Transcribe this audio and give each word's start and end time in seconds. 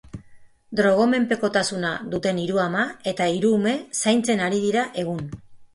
Drogomenpekotasuna 0.79 1.91
duten 2.15 2.41
hiru 2.45 2.59
ama 2.67 2.89
eta 3.13 3.31
hiru 3.37 3.55
ume 3.61 3.79
zaintzen 4.03 4.47
ari 4.49 4.67
dira 4.69 4.93
egun. 5.07 5.27